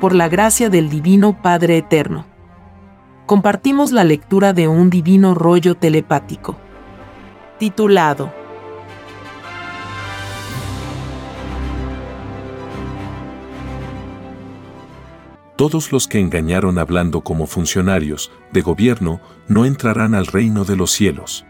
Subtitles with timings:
[0.00, 2.26] por la gracia del Divino Padre Eterno.
[3.26, 6.56] Compartimos la lectura de un divino rollo telepático,
[7.58, 8.32] titulado
[15.56, 20.90] Todos los que engañaron hablando como funcionarios de gobierno no entrarán al reino de los
[20.90, 21.46] cielos.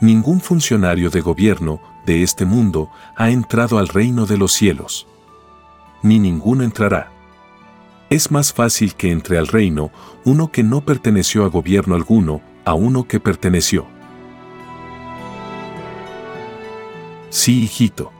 [0.00, 5.06] Ningún funcionario de gobierno de este mundo ha entrado al reino de los cielos.
[6.02, 7.15] Ni ninguno entrará.
[8.08, 9.90] Es más fácil que entre al reino
[10.24, 13.86] uno que no perteneció a gobierno alguno a uno que perteneció.
[17.30, 18.12] Sí, hijito.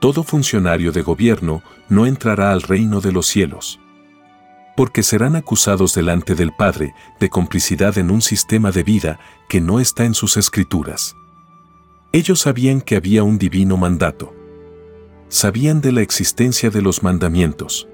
[0.00, 3.80] Todo funcionario de gobierno no entrará al reino de los cielos.
[4.76, 9.80] Porque serán acusados delante del Padre de complicidad en un sistema de vida que no
[9.80, 11.16] está en sus escrituras.
[12.12, 14.32] Ellos sabían que había un divino mandato.
[15.28, 17.88] Sabían de la existencia de los mandamientos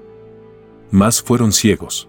[0.91, 2.07] más fueron ciegos.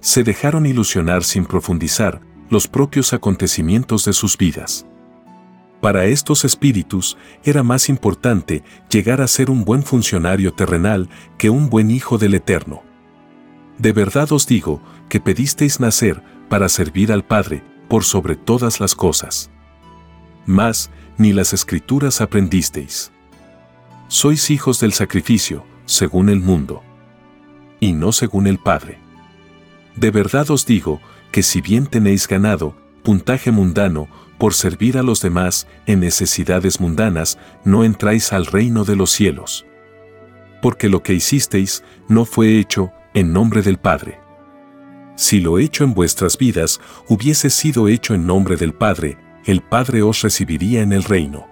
[0.00, 4.86] Se dejaron ilusionar sin profundizar los propios acontecimientos de sus vidas.
[5.80, 11.70] Para estos espíritus era más importante llegar a ser un buen funcionario terrenal que un
[11.70, 12.82] buen hijo del Eterno.
[13.78, 18.94] De verdad os digo que pedisteis nacer para servir al Padre por sobre todas las
[18.94, 19.50] cosas.
[20.46, 23.12] Mas, ni las escrituras aprendisteis.
[24.08, 26.82] Sois hijos del sacrificio, según el mundo
[27.82, 29.00] y no según el Padre.
[29.96, 31.00] De verdad os digo
[31.32, 37.38] que si bien tenéis ganado puntaje mundano por servir a los demás en necesidades mundanas,
[37.64, 39.66] no entráis al reino de los cielos.
[40.62, 44.20] Porque lo que hicisteis no fue hecho en nombre del Padre.
[45.16, 50.02] Si lo hecho en vuestras vidas hubiese sido hecho en nombre del Padre, el Padre
[50.02, 51.51] os recibiría en el reino.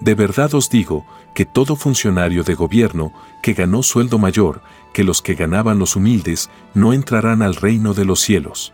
[0.00, 3.12] De verdad os digo que todo funcionario de gobierno
[3.42, 4.62] que ganó sueldo mayor
[4.92, 8.72] que los que ganaban los humildes no entrarán al reino de los cielos.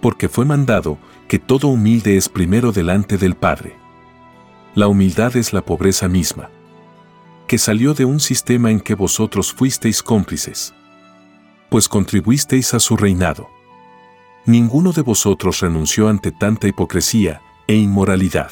[0.00, 0.98] Porque fue mandado
[1.28, 3.76] que todo humilde es primero delante del Padre.
[4.74, 6.50] La humildad es la pobreza misma,
[7.46, 10.74] que salió de un sistema en que vosotros fuisteis cómplices,
[11.68, 13.48] pues contribuisteis a su reinado.
[14.46, 18.50] Ninguno de vosotros renunció ante tanta hipocresía e inmoralidad.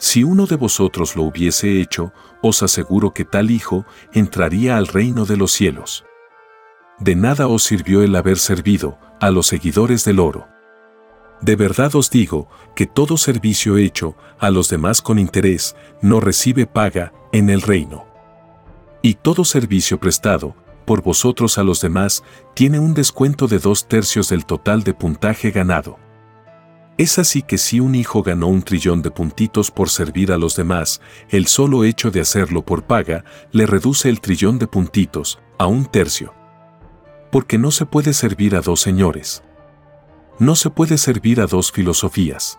[0.00, 3.84] Si uno de vosotros lo hubiese hecho, os aseguro que tal hijo
[4.14, 6.06] entraría al reino de los cielos.
[6.98, 10.48] De nada os sirvió el haber servido a los seguidores del oro.
[11.42, 16.66] De verdad os digo que todo servicio hecho a los demás con interés no recibe
[16.66, 18.06] paga en el reino.
[19.02, 20.56] Y todo servicio prestado
[20.86, 22.24] por vosotros a los demás
[22.54, 25.98] tiene un descuento de dos tercios del total de puntaje ganado.
[26.98, 30.56] Es así que si un hijo ganó un trillón de puntitos por servir a los
[30.56, 35.66] demás, el solo hecho de hacerlo por paga le reduce el trillón de puntitos a
[35.66, 36.34] un tercio.
[37.30, 39.42] Porque no se puede servir a dos señores.
[40.38, 42.58] No se puede servir a dos filosofías.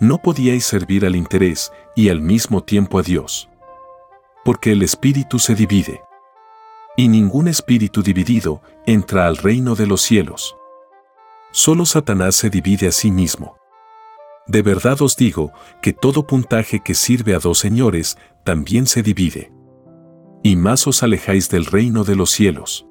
[0.00, 3.48] No podíais servir al interés y al mismo tiempo a Dios.
[4.44, 6.02] Porque el espíritu se divide.
[6.96, 10.56] Y ningún espíritu dividido entra al reino de los cielos.
[11.52, 13.56] Solo Satanás se divide a sí mismo.
[14.46, 15.52] De verdad os digo
[15.82, 19.52] que todo puntaje que sirve a dos señores también se divide.
[20.42, 22.86] Y más os alejáis del reino de los cielos.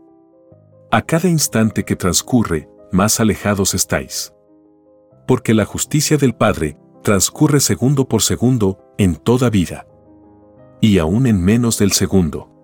[0.92, 4.34] A cada instante que transcurre, más alejados estáis.
[5.28, 9.88] Porque la justicia del Padre transcurre segundo por segundo en toda vida.
[10.82, 12.55] Y aún en menos del segundo.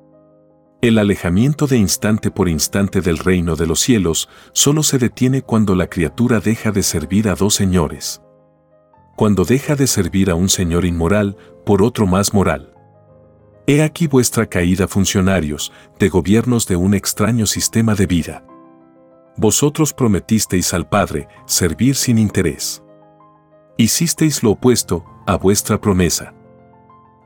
[0.81, 5.75] El alejamiento de instante por instante del reino de los cielos solo se detiene cuando
[5.75, 8.19] la criatura deja de servir a dos señores.
[9.15, 11.37] Cuando deja de servir a un señor inmoral
[11.67, 12.73] por otro más moral.
[13.67, 18.43] He aquí vuestra caída funcionarios de gobiernos de un extraño sistema de vida.
[19.37, 22.81] Vosotros prometisteis al Padre servir sin interés.
[23.77, 26.33] Hicisteis lo opuesto a vuestra promesa.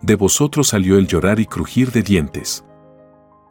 [0.01, 2.65] De vosotros salió el llorar y crujir de dientes.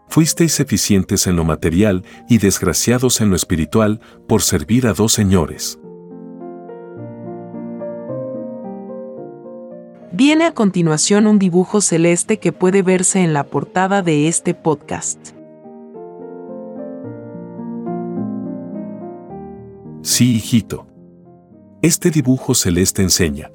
[0.09, 5.79] Fuisteis eficientes en lo material y desgraciados en lo espiritual por servir a dos señores.
[10.13, 15.31] Viene a continuación un dibujo celeste que puede verse en la portada de este podcast.
[20.03, 20.87] Sí, hijito.
[21.83, 23.51] Este dibujo celeste enseña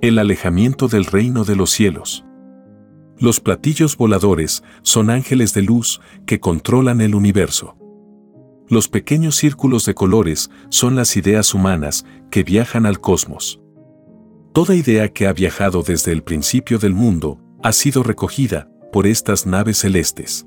[0.00, 2.24] el alejamiento del reino de los cielos.
[3.20, 7.76] Los platillos voladores son ángeles de luz que controlan el universo.
[8.68, 13.60] Los pequeños círculos de colores son las ideas humanas que viajan al cosmos.
[14.52, 19.46] Toda idea que ha viajado desde el principio del mundo ha sido recogida por estas
[19.46, 20.46] naves celestes.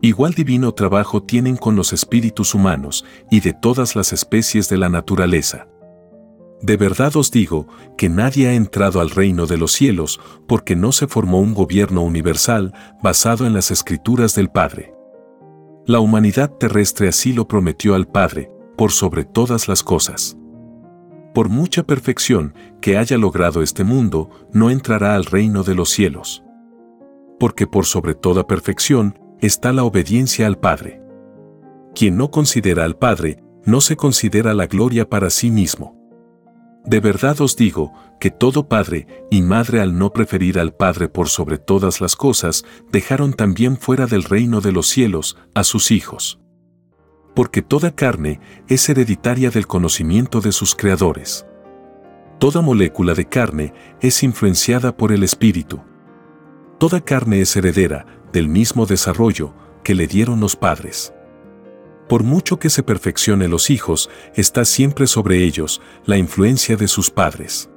[0.00, 4.88] Igual divino trabajo tienen con los espíritus humanos y de todas las especies de la
[4.88, 5.68] naturaleza.
[6.60, 10.90] De verdad os digo que nadie ha entrado al reino de los cielos porque no
[10.90, 12.72] se formó un gobierno universal
[13.02, 14.92] basado en las escrituras del Padre.
[15.86, 20.36] La humanidad terrestre así lo prometió al Padre, por sobre todas las cosas.
[21.32, 26.42] Por mucha perfección que haya logrado este mundo, no entrará al reino de los cielos.
[27.38, 31.00] Porque por sobre toda perfección está la obediencia al Padre.
[31.94, 35.97] Quien no considera al Padre, no se considera la gloria para sí mismo.
[36.88, 41.28] De verdad os digo que todo padre y madre al no preferir al Padre por
[41.28, 46.40] sobre todas las cosas, dejaron también fuera del reino de los cielos a sus hijos.
[47.34, 51.44] Porque toda carne es hereditaria del conocimiento de sus creadores.
[52.38, 55.82] Toda molécula de carne es influenciada por el Espíritu.
[56.78, 59.52] Toda carne es heredera del mismo desarrollo
[59.84, 61.12] que le dieron los padres.
[62.08, 67.10] Por mucho que se perfeccione los hijos, está siempre sobre ellos la influencia de sus
[67.10, 67.68] padres.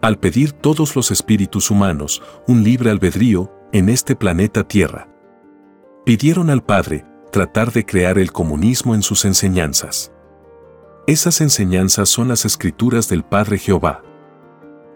[0.00, 5.08] Al pedir todos los espíritus humanos un libre albedrío en este planeta Tierra,
[6.04, 10.12] pidieron al Padre tratar de crear el comunismo en sus enseñanzas.
[11.06, 14.02] Esas enseñanzas son las escrituras del Padre Jehová.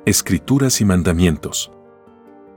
[0.07, 1.71] Escrituras y mandamientos.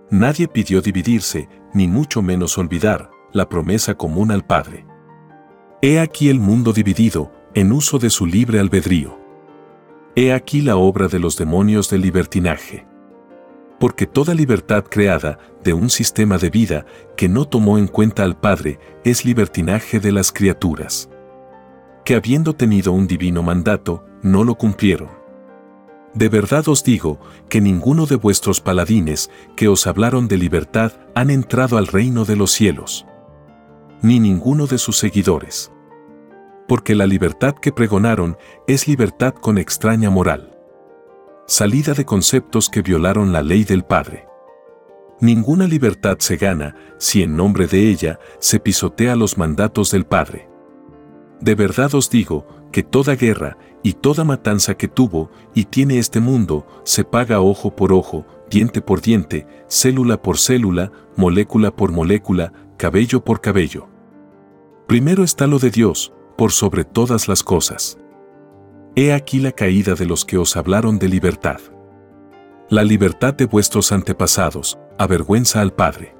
[0.09, 4.85] Nadie pidió dividirse, ni mucho menos olvidar, la promesa común al Padre.
[5.83, 9.19] He aquí el mundo dividido, en uso de su libre albedrío.
[10.15, 12.85] He aquí la obra de los demonios del libertinaje.
[13.79, 16.85] Porque toda libertad creada de un sistema de vida
[17.17, 21.09] que no tomó en cuenta al Padre es libertinaje de las criaturas.
[22.05, 25.09] Que habiendo tenido un divino mandato, no lo cumplieron.
[26.13, 27.19] De verdad os digo
[27.49, 32.35] que ninguno de vuestros paladines que os hablaron de libertad han entrado al reino de
[32.35, 33.07] los cielos,
[34.01, 35.71] ni ninguno de sus seguidores.
[36.67, 38.37] Porque la libertad que pregonaron
[38.67, 40.57] es libertad con extraña moral,
[41.47, 44.27] salida de conceptos que violaron la ley del Padre.
[45.19, 50.49] Ninguna libertad se gana si en nombre de ella se pisotea los mandatos del Padre.
[51.39, 56.19] De verdad os digo que toda guerra y toda matanza que tuvo y tiene este
[56.19, 62.53] mundo se paga ojo por ojo, diente por diente, célula por célula, molécula por molécula,
[62.77, 63.90] cabello por cabello.
[64.91, 67.97] Primero está lo de Dios, por sobre todas las cosas.
[68.93, 71.61] He aquí la caída de los que os hablaron de libertad.
[72.67, 76.13] La libertad de vuestros antepasados avergüenza al Padre.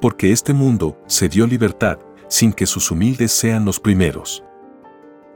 [0.00, 1.98] Porque este mundo se dio libertad
[2.28, 4.44] sin que sus humildes sean los primeros.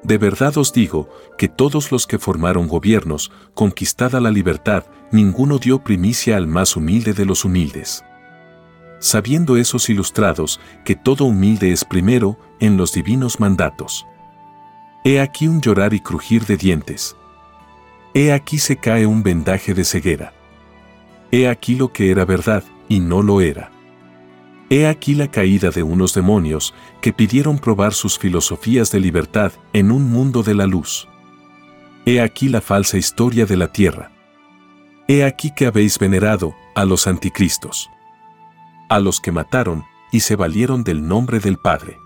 [0.05, 5.83] De verdad os digo que todos los que formaron gobiernos, conquistada la libertad, ninguno dio
[5.83, 8.05] primicia al más humilde de los humildes.
[8.99, 14.07] Sabiendo esos ilustrados que todo humilde es primero en los divinos mandatos.
[15.05, 17.17] He aquí un llorar y crujir de dientes.
[18.15, 20.33] He aquí se cae un vendaje de ceguera.
[21.31, 23.71] He aquí lo que era verdad y no lo era.
[24.69, 29.93] He aquí la caída de unos demonios que pidieron probar sus filosofías de libertad en
[29.93, 31.07] un mundo de la luz.
[32.05, 34.11] He aquí la falsa historia de la tierra.
[35.07, 37.91] He aquí que habéis venerado a los anticristos,
[38.89, 41.99] a los que mataron y se valieron del nombre del Padre.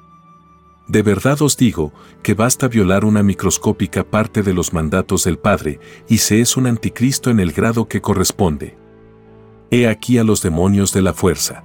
[0.89, 5.79] De verdad os digo que basta violar una microscópica parte de los mandatos del Padre
[6.09, 8.77] y se es un anticristo en el grado que corresponde.
[9.71, 11.65] He aquí a los demonios de la fuerza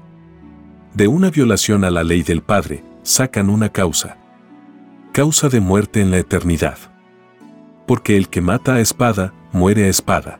[0.95, 4.17] de una violación a la ley del Padre, sacan una causa.
[5.11, 6.77] Causa de muerte en la eternidad.
[7.85, 10.39] Porque el que mata a espada, muere a espada.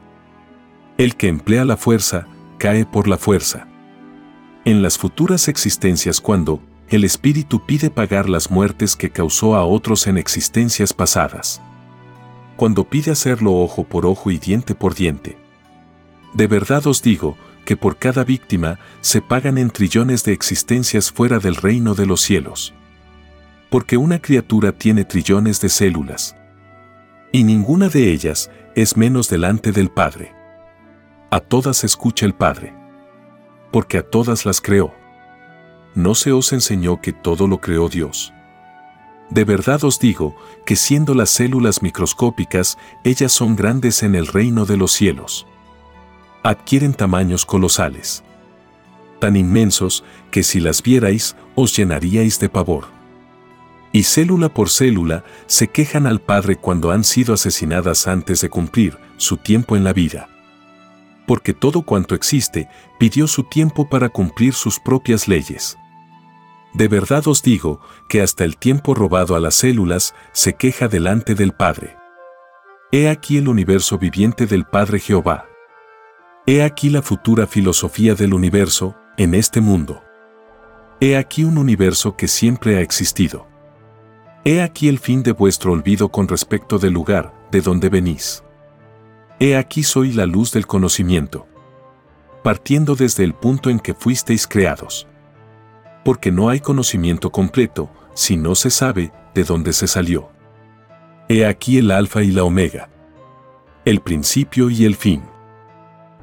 [0.97, 2.27] El que emplea la fuerza,
[2.57, 3.67] cae por la fuerza.
[4.65, 10.07] En las futuras existencias cuando, el espíritu pide pagar las muertes que causó a otros
[10.07, 11.61] en existencias pasadas.
[12.57, 15.37] Cuando pide hacerlo ojo por ojo y diente por diente.
[16.33, 21.37] De verdad os digo, que por cada víctima se pagan en trillones de existencias fuera
[21.37, 22.73] del reino de los cielos.
[23.69, 26.35] Porque una criatura tiene trillones de células.
[27.31, 30.33] Y ninguna de ellas es menos delante del Padre.
[31.29, 32.74] A todas escucha el Padre.
[33.75, 34.95] Porque a todas las creó.
[35.95, 38.31] ¿No se os enseñó que todo lo creó Dios?
[39.29, 40.33] De verdad os digo
[40.65, 45.45] que siendo las células microscópicas, ellas son grandes en el reino de los cielos
[46.45, 48.23] adquieren tamaños colosales.
[49.19, 52.85] Tan inmensos que si las vierais os llenaríais de pavor.
[53.91, 58.99] Y célula por célula se quejan al Padre cuando han sido asesinadas antes de cumplir
[59.17, 60.29] su tiempo en la vida.
[61.27, 65.77] Porque todo cuanto existe pidió su tiempo para cumplir sus propias leyes.
[66.73, 67.79] De verdad os digo
[68.09, 71.97] que hasta el tiempo robado a las células se queja delante del Padre.
[72.91, 75.45] He aquí el universo viviente del Padre Jehová.
[76.45, 80.03] He aquí la futura filosofía del universo en este mundo.
[81.01, 83.47] He aquí un universo que siempre ha existido.
[84.45, 88.44] He aquí el fin de vuestro olvido con respecto del lugar de donde venís.
[89.39, 91.45] He aquí soy la luz del conocimiento.
[92.43, 95.07] Partiendo desde el punto en que fuisteis creados.
[96.05, 100.29] Porque no hay conocimiento completo si no se sabe de dónde se salió.
[101.27, 102.89] He aquí el alfa y la omega.
[103.83, 105.23] El principio y el fin.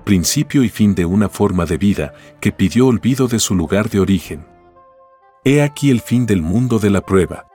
[0.04, 4.00] Principio y fin de una forma de vida que pidió olvido de su lugar de
[4.00, 4.46] origen.
[5.44, 7.46] He aquí el fin del mundo de la prueba.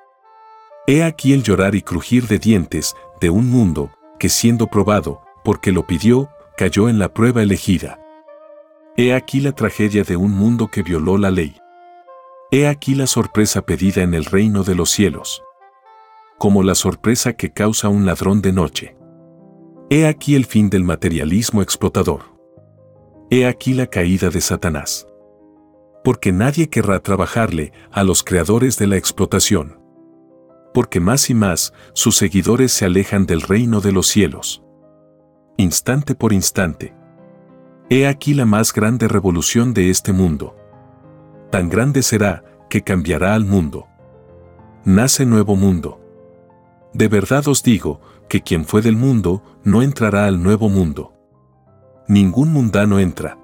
[0.85, 5.71] He aquí el llorar y crujir de dientes de un mundo que siendo probado, porque
[5.71, 6.27] lo pidió,
[6.57, 8.01] cayó en la prueba elegida.
[8.97, 11.55] He aquí la tragedia de un mundo que violó la ley.
[12.51, 15.41] He aquí la sorpresa pedida en el reino de los cielos.
[16.37, 18.97] Como la sorpresa que causa un ladrón de noche.
[19.89, 22.23] He aquí el fin del materialismo explotador.
[23.29, 25.07] He aquí la caída de Satanás.
[26.03, 29.79] Porque nadie querrá trabajarle a los creadores de la explotación
[30.73, 34.61] porque más y más sus seguidores se alejan del reino de los cielos.
[35.59, 36.93] Instante por instante.
[37.89, 40.55] He aquí la más grande revolución de este mundo.
[41.49, 43.87] Tan grande será que cambiará al mundo.
[44.85, 45.99] Nace nuevo mundo.
[46.93, 51.15] De verdad os digo que quien fue del mundo no entrará al nuevo mundo.
[52.07, 53.39] Ningún mundano entra.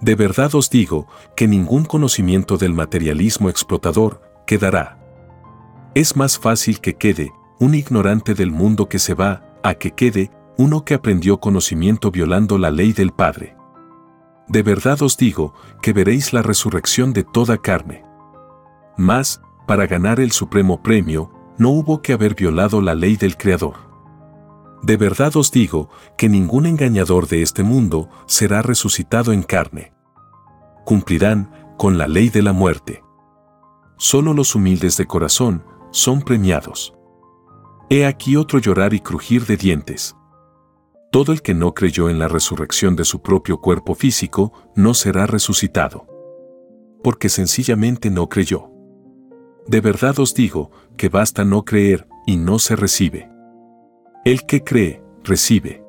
[0.00, 5.00] De verdad os digo que ningún conocimiento del materialismo explotador quedará.
[5.96, 10.30] Es más fácil que quede un ignorante del mundo que se va, a que quede
[10.58, 13.56] uno que aprendió conocimiento violando la ley del Padre.
[14.48, 18.04] De verdad os digo que veréis la resurrección de toda carne.
[18.96, 23.74] Mas, para ganar el supremo premio, no hubo que haber violado la ley del Creador.
[24.82, 29.92] De verdad os digo que ningún engañador de este mundo será resucitado en carne.
[30.84, 33.02] Cumplirán con la ley de la muerte.
[33.96, 36.94] Solo los humildes de corazón son premiados.
[37.88, 40.16] He aquí otro llorar y crujir de dientes.
[41.16, 45.24] Todo el que no creyó en la resurrección de su propio cuerpo físico no será
[45.26, 46.06] resucitado.
[47.02, 48.70] Porque sencillamente no creyó.
[49.66, 53.30] De verdad os digo que basta no creer y no se recibe.
[54.26, 55.82] El que cree, recibe.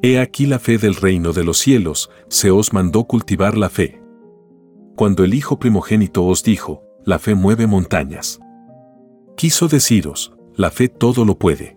[0.00, 4.00] He aquí la fe del reino de los cielos, se os mandó cultivar la fe.
[4.96, 8.40] Cuando el Hijo primogénito os dijo, la fe mueve montañas.
[9.36, 11.76] Quiso deciros, la fe todo lo puede.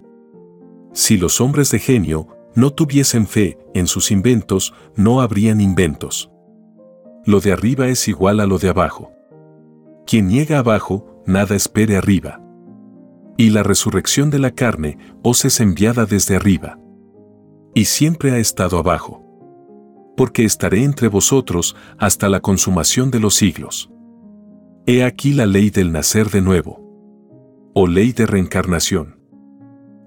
[0.93, 6.31] Si los hombres de genio no tuviesen fe en sus inventos, no habrían inventos.
[7.25, 9.12] Lo de arriba es igual a lo de abajo.
[10.05, 12.41] Quien niega abajo, nada espere arriba.
[13.38, 16.77] Y la resurrección de la carne os es enviada desde arriba.
[17.74, 19.24] Y siempre ha estado abajo.
[20.15, 23.89] Porque estaré entre vosotros hasta la consumación de los siglos.
[24.86, 26.83] He aquí la ley del nacer de nuevo
[27.74, 29.12] o ley de reencarnación.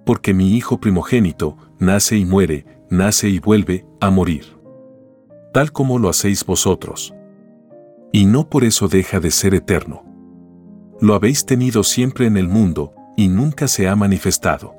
[0.06, 4.56] Porque mi hijo primogénito nace y muere, nace y vuelve a morir.
[5.52, 7.12] Tal como lo hacéis vosotros.
[8.12, 10.02] Y no por eso deja de ser eterno.
[11.00, 14.75] Lo habéis tenido siempre en el mundo y nunca se ha manifestado.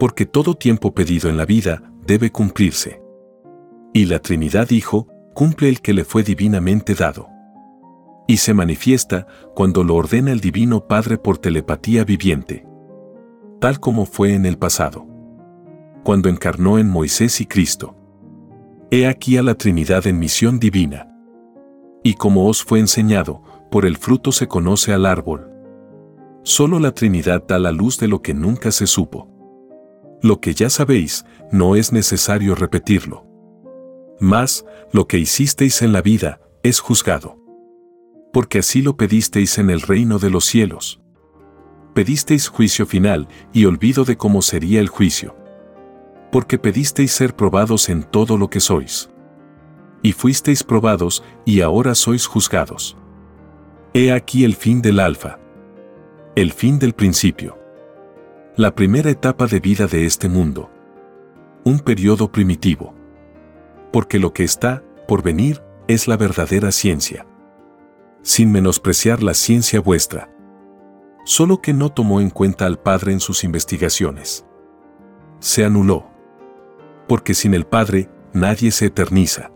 [0.00, 3.00] Porque todo tiempo pedido en la vida debe cumplirse.
[3.92, 7.32] Y la Trinidad dijo, cumple el que le fue divinamente dado
[8.26, 12.64] y se manifiesta cuando lo ordena el Divino Padre por telepatía viviente,
[13.62, 15.06] tal como fue en el pasado,
[16.02, 17.94] cuando encarnó en Moisés y Cristo.
[18.90, 21.08] He aquí a la Trinidad en misión divina.
[22.02, 23.40] Y como os fue enseñado,
[23.70, 25.48] por el fruto se conoce al árbol.
[26.42, 29.28] Solo la Trinidad da la luz de lo que nunca se supo.
[30.22, 33.28] Lo que ya sabéis, no es necesario repetirlo.
[34.18, 37.40] Mas, lo que hicisteis en la vida, es juzgado
[38.32, 41.01] porque así lo pedisteis en el reino de los cielos.
[41.94, 45.36] Pedisteis juicio final y olvido de cómo sería el juicio.
[46.30, 49.10] Porque pedisteis ser probados en todo lo que sois.
[50.02, 52.96] Y fuisteis probados y ahora sois juzgados.
[53.92, 55.38] He aquí el fin del alfa.
[56.34, 57.58] El fin del principio.
[58.56, 60.70] La primera etapa de vida de este mundo.
[61.64, 62.94] Un periodo primitivo.
[63.92, 67.26] Porque lo que está, por venir, es la verdadera ciencia
[68.22, 70.31] sin menospreciar la ciencia vuestra.
[71.24, 74.44] Solo que no tomó en cuenta al Padre en sus investigaciones.
[75.38, 76.06] Se anuló.
[77.06, 79.52] Porque sin el Padre, nadie se eterniza.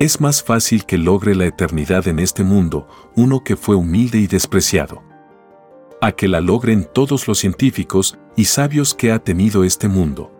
[0.00, 4.26] Es más fácil que logre la eternidad en este mundo uno que fue humilde y
[4.26, 5.02] despreciado.
[6.00, 10.32] A que la logren todos los científicos y sabios que ha tenido este mundo.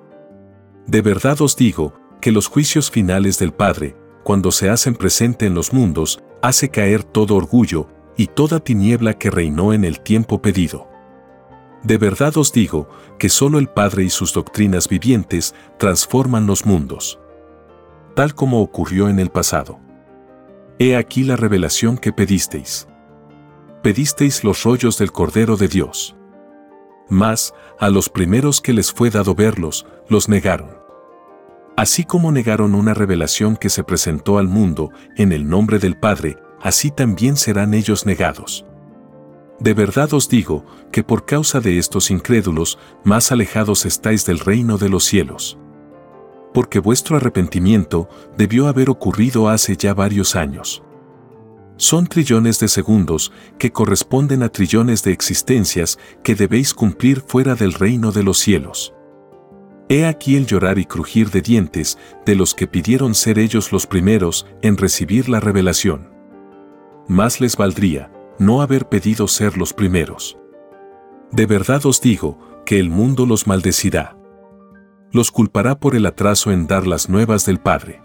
[0.87, 5.55] De verdad os digo que los juicios finales del Padre, cuando se hacen presente en
[5.55, 10.89] los mundos, hace caer todo orgullo y toda tiniebla que reinó en el tiempo pedido.
[11.83, 17.21] De verdad os digo que solo el Padre y sus doctrinas vivientes transforman los mundos.
[18.15, 19.79] Tal como ocurrió en el pasado.
[20.79, 22.89] He aquí la revelación que pedisteis.
[23.83, 26.17] Pedisteis los rollos del Cordero de Dios.
[27.11, 30.71] Mas, a los primeros que les fue dado verlos, los negaron.
[31.77, 36.39] Así como negaron una revelación que se presentó al mundo en el nombre del Padre,
[36.65, 38.65] así también serán ellos negados.
[39.61, 44.79] De verdad os digo que por causa de estos incrédulos, más alejados estáis del reino
[44.79, 45.59] de los cielos.
[46.55, 50.83] Porque vuestro arrepentimiento debió haber ocurrido hace ya varios años.
[51.77, 57.75] Son trillones de segundos que corresponden a trillones de existencias que debéis cumplir fuera del
[57.75, 58.95] reino de los cielos.
[59.91, 63.87] He aquí el llorar y crujir de dientes de los que pidieron ser ellos los
[63.87, 66.14] primeros en recibir la revelación.
[67.09, 70.39] Más les valdría no haber pedido ser los primeros.
[71.31, 74.17] De verdad os digo que el mundo los maldecirá.
[75.13, 78.01] Los culpará por el atraso en dar las nuevas del Padre.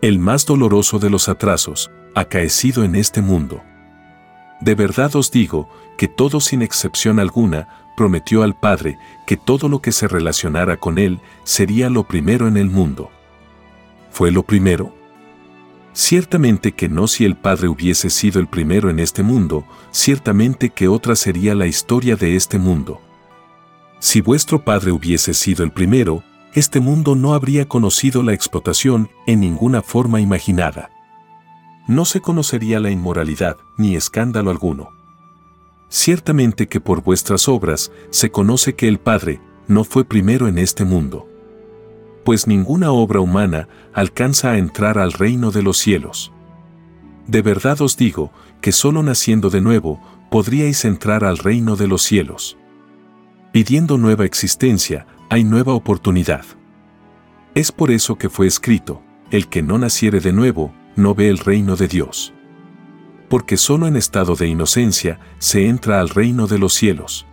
[0.00, 3.62] El más doloroso de los atrasos, acaecido en este mundo.
[4.60, 9.82] De verdad os digo que todo sin excepción alguna prometió al Padre que todo lo
[9.82, 13.10] que se relacionara con Él sería lo primero en el mundo.
[14.10, 14.97] ¿Fue lo primero?
[15.92, 20.88] Ciertamente que no si el Padre hubiese sido el primero en este mundo, ciertamente que
[20.88, 23.00] otra sería la historia de este mundo.
[23.98, 26.22] Si vuestro Padre hubiese sido el primero,
[26.54, 30.90] este mundo no habría conocido la explotación en ninguna forma imaginada.
[31.88, 34.90] No se conocería la inmoralidad ni escándalo alguno.
[35.88, 40.84] Ciertamente que por vuestras obras se conoce que el Padre no fue primero en este
[40.84, 41.27] mundo
[42.24, 46.32] pues ninguna obra humana alcanza a entrar al reino de los cielos.
[47.26, 50.00] De verdad os digo que solo naciendo de nuevo
[50.30, 52.56] podríais entrar al reino de los cielos.
[53.52, 56.44] Pidiendo nueva existencia, hay nueva oportunidad.
[57.54, 61.38] Es por eso que fue escrito, el que no naciere de nuevo, no ve el
[61.38, 62.32] reino de Dios.
[63.28, 67.26] Porque solo en estado de inocencia se entra al reino de los cielos.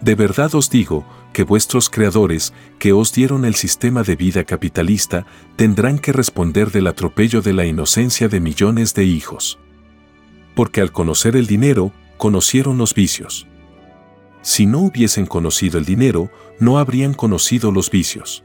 [0.00, 5.26] De verdad os digo que vuestros creadores, que os dieron el sistema de vida capitalista,
[5.56, 9.58] tendrán que responder del atropello de la inocencia de millones de hijos.
[10.54, 13.46] Porque al conocer el dinero, conocieron los vicios.
[14.42, 18.44] Si no hubiesen conocido el dinero, no habrían conocido los vicios.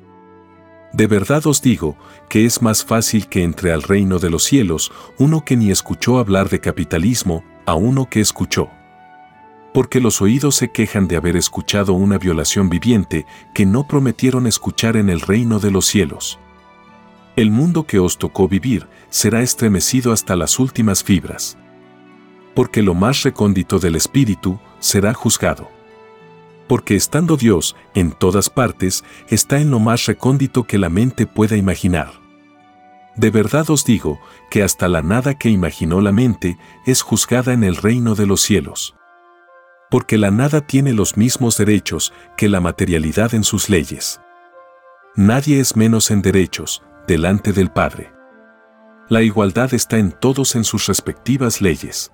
[0.91, 1.97] De verdad os digo
[2.29, 6.19] que es más fácil que entre al reino de los cielos uno que ni escuchó
[6.19, 8.69] hablar de capitalismo a uno que escuchó
[9.73, 14.95] porque los oídos se quejan de haber escuchado una violación viviente que no prometieron escuchar
[14.95, 16.39] en el reino de los cielos.
[17.35, 21.57] El mundo que os tocó vivir será estremecido hasta las últimas fibras.
[22.53, 25.67] Porque lo más recóndito del espíritu será juzgado.
[26.67, 31.57] Porque estando Dios en todas partes, está en lo más recóndito que la mente pueda
[31.57, 32.13] imaginar.
[33.15, 34.19] De verdad os digo
[34.51, 38.41] que hasta la nada que imaginó la mente es juzgada en el reino de los
[38.41, 38.95] cielos
[39.93, 44.19] porque la nada tiene los mismos derechos que la materialidad en sus leyes.
[45.15, 48.11] Nadie es menos en derechos, delante del Padre.
[49.07, 52.11] La igualdad está en todos en sus respectivas leyes.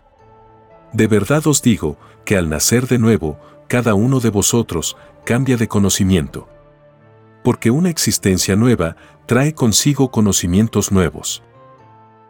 [0.92, 3.40] De verdad os digo que al nacer de nuevo,
[3.70, 6.50] cada uno de vosotros cambia de conocimiento.
[7.46, 11.44] Porque una existencia nueva trae consigo conocimientos nuevos.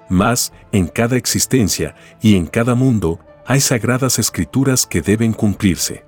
[0.09, 6.05] Mas, en cada existencia y en cada mundo hay sagradas escrituras que deben cumplirse.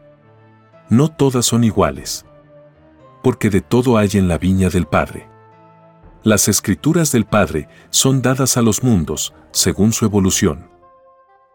[0.89, 2.23] No todas son iguales.
[3.23, 5.27] Porque de todo hay en la viña del Padre.
[6.21, 10.69] Las escrituras del Padre son dadas a los mundos, según su evolución.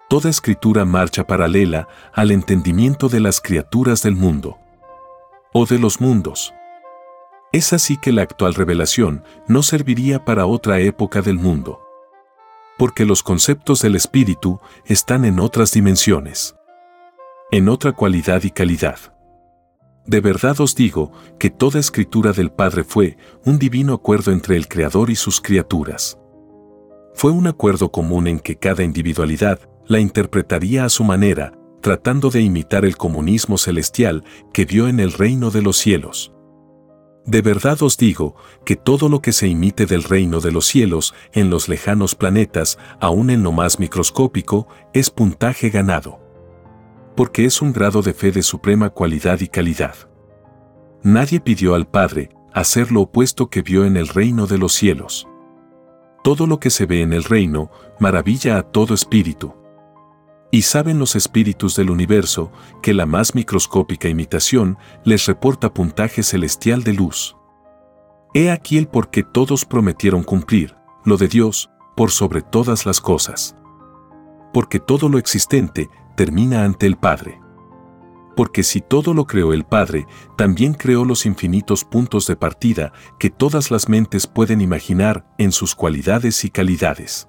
[0.08, 4.58] Toda escritura marcha paralela al entendimiento de las criaturas del mundo.
[5.52, 6.52] O de los mundos.
[7.52, 11.85] Es así que la actual revelación no serviría para otra época del mundo
[12.78, 16.56] porque los conceptos del espíritu están en otras dimensiones,
[17.50, 18.98] en otra cualidad y calidad.
[20.06, 24.68] De verdad os digo que toda escritura del Padre fue un divino acuerdo entre el
[24.68, 26.18] Creador y sus criaturas.
[27.14, 32.42] Fue un acuerdo común en que cada individualidad la interpretaría a su manera, tratando de
[32.42, 36.35] imitar el comunismo celestial que vio en el reino de los cielos.
[37.26, 41.12] De verdad os digo que todo lo que se imite del reino de los cielos
[41.32, 46.20] en los lejanos planetas, aun en lo más microscópico, es puntaje ganado.
[47.16, 49.96] Porque es un grado de fe de suprema cualidad y calidad.
[51.02, 55.26] Nadie pidió al Padre hacer lo opuesto que vio en el reino de los cielos.
[56.22, 59.52] Todo lo que se ve en el reino maravilla a todo espíritu.
[60.56, 66.82] Y saben los espíritus del universo que la más microscópica imitación les reporta puntaje celestial
[66.82, 67.36] de luz.
[68.32, 73.02] He aquí el por qué todos prometieron cumplir, lo de Dios, por sobre todas las
[73.02, 73.54] cosas.
[74.54, 77.38] Porque todo lo existente termina ante el Padre.
[78.34, 80.06] Porque si todo lo creó el Padre,
[80.38, 85.74] también creó los infinitos puntos de partida que todas las mentes pueden imaginar en sus
[85.74, 87.28] cualidades y calidades.